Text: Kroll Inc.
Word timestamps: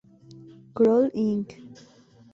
Kroll 0.75 1.11
Inc. 1.13 1.47